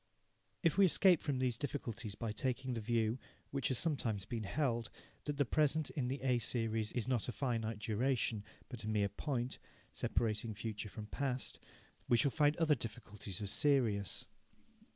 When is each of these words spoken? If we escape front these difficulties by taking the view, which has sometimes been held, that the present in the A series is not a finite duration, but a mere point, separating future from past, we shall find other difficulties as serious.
If 0.63 0.79
we 0.79 0.85
escape 0.87 1.21
front 1.21 1.39
these 1.41 1.59
difficulties 1.59 2.15
by 2.15 2.31
taking 2.31 2.73
the 2.73 2.81
view, 2.81 3.19
which 3.51 3.67
has 3.67 3.77
sometimes 3.77 4.25
been 4.25 4.45
held, 4.45 4.89
that 5.25 5.37
the 5.37 5.45
present 5.45 5.91
in 5.91 6.07
the 6.07 6.19
A 6.23 6.39
series 6.39 6.91
is 6.93 7.07
not 7.07 7.27
a 7.27 7.31
finite 7.31 7.77
duration, 7.77 8.43
but 8.67 8.83
a 8.83 8.87
mere 8.87 9.09
point, 9.09 9.59
separating 9.93 10.55
future 10.55 10.89
from 10.89 11.05
past, 11.05 11.59
we 12.09 12.17
shall 12.17 12.31
find 12.31 12.57
other 12.57 12.73
difficulties 12.73 13.43
as 13.43 13.51
serious. 13.51 14.25